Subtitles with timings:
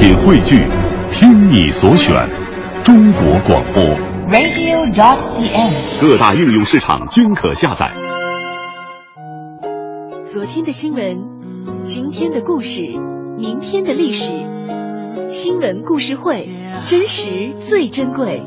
[0.00, 0.66] 品汇聚，
[1.12, 2.26] 听你所选，
[2.82, 3.84] 中国广播。
[4.30, 6.00] radio.dot.cn，。
[6.00, 7.92] 各大应用市场均可下载。
[10.24, 11.22] 昨天的新闻，
[11.82, 12.80] 今天的故事，
[13.36, 14.32] 明天的历史，
[15.28, 16.48] 新闻故事会，
[16.86, 18.42] 真实最珍贵。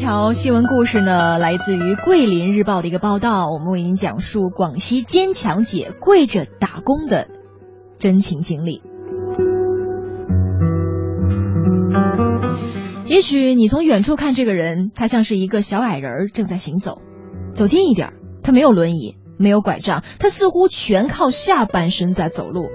[0.00, 7.28] 条新闻故事呢，来自于《桂林日报》的一个报道，我们为您讲述广西坚强姐跪着打工的
[7.98, 8.80] 真情经历。
[13.04, 17.02] 也许你从远处看这个人，他像是一个小矮人正在行走。
[17.52, 22.70] 走近一点，他没有轮椅，没有拐杖，他似乎全靠下半身在走路。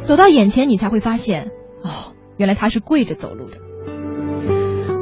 [0.00, 1.50] 走到眼前，你才会发现，
[1.82, 3.58] 哦，原来他是跪着走路的。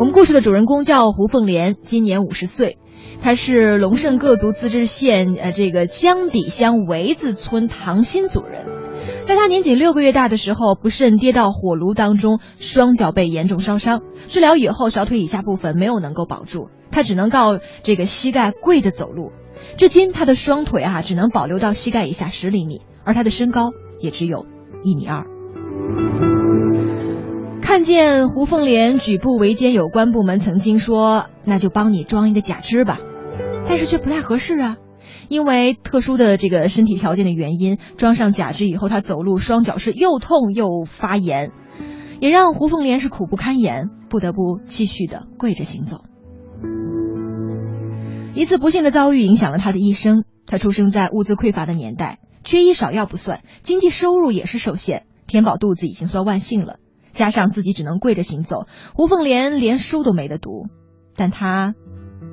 [0.00, 2.78] 我们故事的主人公叫胡凤莲，今年五十岁，
[3.20, 8.64] 她是龙胜各族自治县呃这个江底乡围子村唐新组人。
[9.26, 14.00] 在她年仅六个月大的时候，不慎跌到火炉当中，双脚被严重烧伤。
[14.26, 19.32] 治疗以后，小腿以下部分没有能够保住，她只能靠这个膝盖跪着走路。
[19.76, 24.46] 至今，她的双腿啊只能保留到膝盖以下十厘米，而她的身高也只有
[24.82, 25.26] 一米二。
[27.70, 32.98] 看见胡凤莲举步维艰，有关部门曾经说，那就帮你装一个假肢吧，
[33.68, 34.76] 但是却不太合适啊，
[35.28, 41.52] 因为特殊的这个身体条件的原因，装上假肢以后，他走路双脚是又痛又发炎，
[42.20, 46.00] 也让胡凤莲是苦不堪言，不得不继续的跪着行走。
[48.34, 50.24] 一次不幸的遭遇影响了他的一生。
[50.44, 56.78] 他出生在物资匮乏的年代，缺医少药不算，经济收入也是受限，填饱肚子已经算万幸了。
[57.12, 60.68] 加上自己只能跪着行走，胡凤莲连书都没得读，
[61.16, 61.74] 但她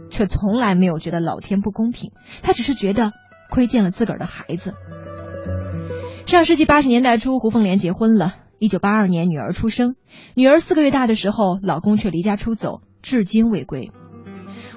[0.10, 2.12] 却从来没有觉得老天不公平，
[2.42, 3.12] 她只是觉得
[3.50, 4.74] 亏欠了自个儿的孩子。
[6.26, 9.96] 上世纪八十年代初，胡凤莲结婚了，一九八二年女儿出生，
[10.36, 13.92] 女儿四个月大的时候，老公却离家出走，至今未归。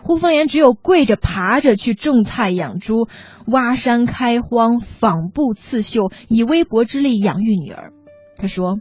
[0.02, 3.08] 胡凤莲只有跪着爬着去种菜养猪，
[3.46, 7.92] 挖山开荒，纺布刺绣，以微薄之力养育女儿。
[8.36, 8.78] 她说。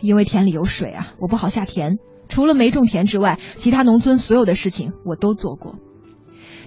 [0.00, 1.98] 因为田里有水啊，我不好下田。
[2.28, 5.76] 除了没种田之外，其他农村所有的事情我都做过。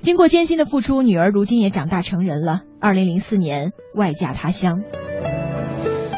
[0.01, 2.61] 经过艰辛的付出，女儿如今也长大成人了。
[2.79, 4.81] 二零零四年外嫁他乡。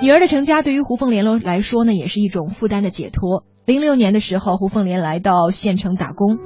[0.02, 3.44] 女儿的成家对于胡凤莲来说呢，也是一种负担的解脱。
[3.66, 6.38] 零六年的时候，胡凤莲来到县城打工。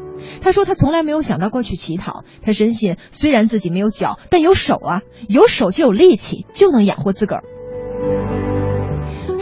[0.42, 2.24] 她说她从来没有想到过去乞讨。
[2.42, 7.44] 她深信，虽然自己没有脚，但有手啊，有手就有力气，就能养活自个儿。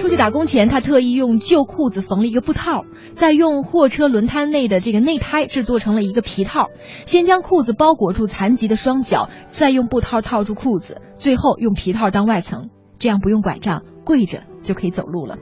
[0.05, 2.85] 出去打工前，他特意用旧裤子缝了一个布套，
[3.15, 6.67] 再用货车轮胎内的这个内胎制作成了一个皮套。
[7.07, 15.39] 先将裤子包裹住残疾的双脚，再用布套套住裤子，最后用皮套当外层，这样不用拐杖，跪着就可以走路了。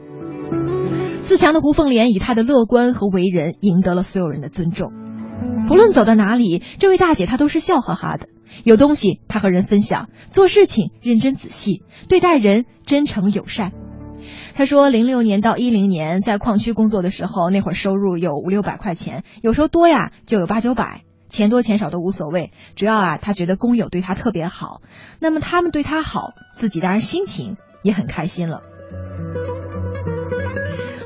[1.19, 4.93] 自强的胡凤莲以她的乐观和为人，赢得了所有人的尊重。
[5.67, 8.27] 不论走到哪里，这位大姐她都是笑哈哈的。
[8.63, 13.73] 有东西她和人分享，做事情认真仔细，对待人真诚友善。
[14.55, 24.81] 他说，零六年到一零年在矿区工作的时候，那会儿收入有五六百块钱，有时候多呀就有八九百，钱多钱少都无所谓，主要啊他觉得工友对他特别好，
[25.19, 28.61] 那么他们对他好，自己当然心情也很开心了。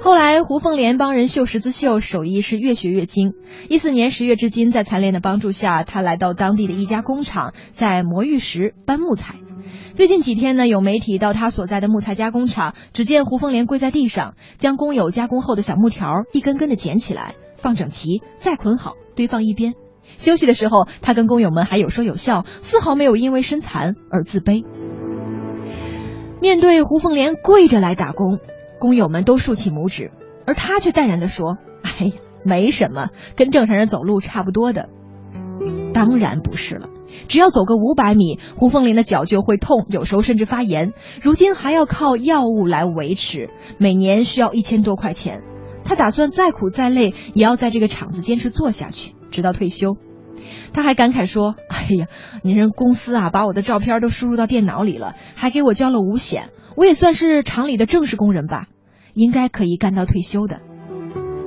[0.02, 3.34] 后来，胡凤莲帮人绣十字绣，手艺是越学越精。
[3.69, 9.36] 一四年十月至今，在残联的帮助下，他来到当地的一家工厂，在磨玉石、搬木材。
[9.97, 19.74] 最近几天呢，有媒体到他所在的木材加工厂，只见胡凤莲跪在地上，将工友加工后的小木条一根根的捡起来，放整齐，再捆好，堆放一边。
[20.18, 24.63] 休息的时候，他跟工友们还有说有笑，丝毫没有因为身残而自卑。
[26.41, 28.38] 面对胡凤莲跪着来打工，
[28.80, 30.12] 工友们都竖起拇指，
[30.46, 32.13] 而他却淡然地说：“哎呀，
[32.46, 34.89] 没什么，跟正常人走路差不多的。”
[35.92, 36.88] 当然不是了。
[37.27, 40.94] 只要走个五百米，胡凤莲的脚就会痛，有时候甚至发炎。
[41.21, 45.44] 如今还要靠药物来维持，每年需要一千多块钱。
[45.83, 49.95] 他打算再苦再累，也要在这个厂子坚持做下去，直到退休。
[50.74, 52.07] 他还感慨说：“哎呀，
[52.44, 58.68] 您人公司啊，把我的照片都输入到电脑里了，还给我交了五险，我也算是厂里的正式工人吧，
[59.13, 60.62] 应该可以干到退休的。”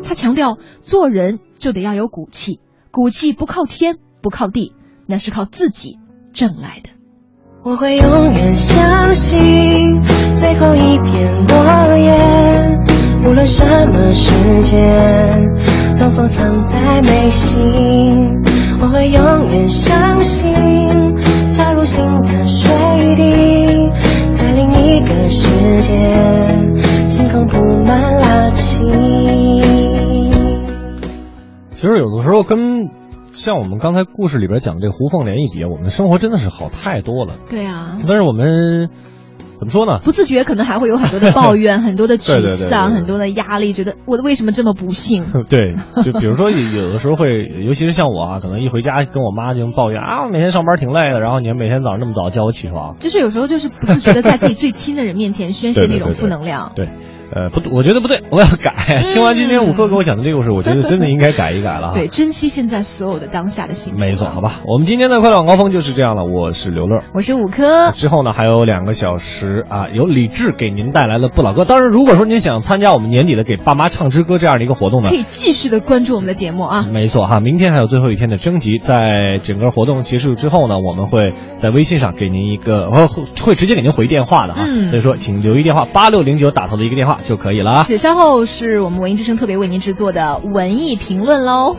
[0.02, 2.60] 他强调，做人就得要有骨气，
[2.90, 4.72] 骨气不靠天，不靠地。
[5.10, 5.98] 那是靠自己
[6.32, 6.90] 挣来的。
[7.64, 10.00] 我会永远相信
[10.38, 12.14] 最后一片落叶，
[13.24, 14.30] 无论什么时
[14.62, 14.78] 间，
[15.98, 18.20] 风藏在眉心，
[18.80, 20.54] 我会永远相信，
[21.50, 22.70] 加入新的水
[23.16, 23.90] 滴，
[24.36, 25.48] 在另一个世
[25.82, 28.86] 界，星空布满了晴。
[31.74, 32.69] 其实有的时候跟
[33.40, 37.36] 像我们刚才故事里边讲的这个胡凤莲一比，我们的生活真的是好太多了。
[37.48, 38.90] 对啊，但是我们
[39.56, 39.98] 怎么说呢？
[40.02, 45.24] 不自觉可能还会有很多的抱怨， 很多的沮丧，对很多的压力，觉得我为什么这么不幸？
[45.48, 56.72] 对，就比如说有有的时候会，尤其是像我啊，可能一回家跟我妈就抱怨啊，我每天上班挺累的，然后你每天早上那么早叫我起床，就是有时候就是不自觉的在自己最亲的人面前宣泄那种对对对对负能量。
[56.74, 56.90] 对，
[57.32, 59.02] 呃，不，我觉得不对，我要改。
[59.12, 61.92] 听完今天五哥给我讲的这个故事，我觉得真的应该改一改了。
[61.94, 63.98] 对，珍惜现在所有的当下的幸福。
[63.98, 64.40] 没错，好。
[64.40, 66.24] 吧，我们今天的快乐晚高峰就是这样了。
[66.24, 67.02] 我是刘乐。
[67.12, 71.64] 我是五科，之后呢，还有两个小时啊，由李志给您带来了不老歌。
[71.64, 76.86] 当然，如果说您想参加我们年底的给爸妈唱支歌这样的一个活动呢可，以继续的关注我们的节目啊。
[76.90, 84.64] 没错哈，明天还有最后一天的征集，在整个活动结束之后呢，我们会在微信上给您一个，呃，会会直接给您回电话的哈。
[84.66, 87.82] 嗯所以说，请留一电话，八六零九打头的一个电话就可以了啊。
[87.82, 91.76] 是，稍后是我们文艺之声特别为您制作的文艺评论喽。